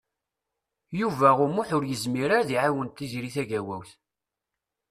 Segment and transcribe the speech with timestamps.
[0.99, 3.91] Yuba U Muḥ ur yezmir ara ad iɛawen Tiziri Tagawawt.